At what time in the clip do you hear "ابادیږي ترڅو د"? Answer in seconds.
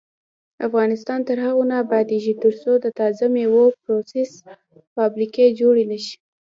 1.83-2.85